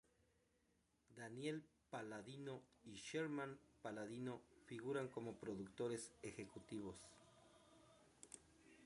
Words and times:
Daniel 1.15 1.61
Palladino 1.91 2.63
y 2.85 2.95
Sherman-Palladino 2.95 4.41
figuran 4.65 5.09
como 5.09 5.35
productores 5.37 6.11
ejecutivos. 6.23 7.05